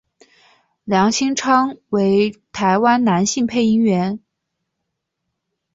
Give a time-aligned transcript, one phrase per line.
[0.83, 4.19] 梁兴昌为台湾男性配音员。